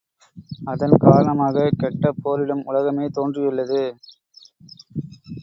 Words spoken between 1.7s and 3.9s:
கெட்ட போரிடும் உலகமே தோன்றியுள்ளது.